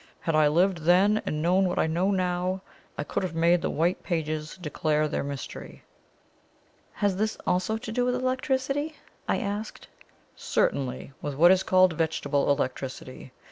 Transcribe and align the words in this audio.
Had 0.21 0.33
I 0.33 0.47
lived 0.47 0.79
then 0.79 1.21
and 1.27 1.43
known 1.43 1.67
what 1.69 1.77
I 1.77 1.85
know 1.85 2.09
now, 2.09 2.63
I 2.97 3.03
could 3.03 3.21
have 3.21 3.35
made 3.35 3.61
the 3.61 3.69
white 3.69 4.01
pages 4.01 4.57
declare 4.59 5.07
their 5.07 5.23
mystery." 5.23 5.83
"Has 6.93 7.17
this 7.17 7.37
also 7.45 7.77
to 7.77 7.91
do 7.91 8.03
with 8.05 8.15
electricity?" 8.15 8.95
I 9.27 9.37
asked. 9.37 9.89
"Certainly 10.35 11.13
with 11.21 11.35
what 11.35 11.51
is 11.51 11.61
called 11.61 11.93
vegetable 11.93 12.49
electricity. 12.51 13.31